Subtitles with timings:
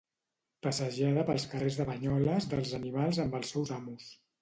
[0.67, 4.15] Passejada pels carrers de Banyoles dels animals amb els seus amos.